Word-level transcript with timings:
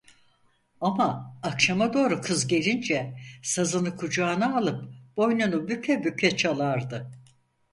Amma 0.81 1.37
akşama 1.43 1.93
doğru 1.93 2.21
kız 2.21 2.47
gelince 2.47 3.17
sazını 3.43 3.95
kucağına 3.95 4.57
alıp 4.57 4.93
boynunu 5.17 5.67
büke 5.67 6.03
büke 6.03 6.37
çalardı. 6.37 7.11